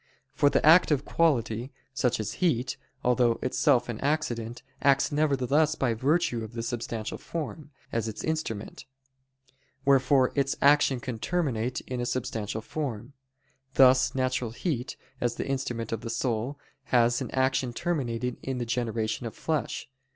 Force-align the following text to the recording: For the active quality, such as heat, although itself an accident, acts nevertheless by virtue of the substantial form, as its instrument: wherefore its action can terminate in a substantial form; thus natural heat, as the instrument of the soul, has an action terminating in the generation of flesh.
For 0.33 0.49
the 0.49 0.65
active 0.65 1.05
quality, 1.05 1.71
such 1.93 2.19
as 2.19 2.33
heat, 2.41 2.75
although 3.03 3.37
itself 3.43 3.87
an 3.87 3.99
accident, 4.01 4.63
acts 4.81 5.11
nevertheless 5.11 5.75
by 5.75 5.93
virtue 5.93 6.43
of 6.43 6.53
the 6.53 6.63
substantial 6.63 7.19
form, 7.19 7.69
as 7.91 8.07
its 8.07 8.23
instrument: 8.23 8.85
wherefore 9.85 10.31
its 10.33 10.55
action 10.59 10.99
can 11.01 11.19
terminate 11.19 11.81
in 11.81 12.01
a 12.01 12.07
substantial 12.07 12.61
form; 12.61 13.13
thus 13.75 14.15
natural 14.15 14.49
heat, 14.49 14.97
as 15.21 15.35
the 15.35 15.45
instrument 15.47 15.91
of 15.91 16.01
the 16.01 16.09
soul, 16.09 16.57
has 16.85 17.21
an 17.21 17.29
action 17.29 17.71
terminating 17.71 18.37
in 18.41 18.57
the 18.57 18.65
generation 18.65 19.27
of 19.27 19.35
flesh. 19.35 19.87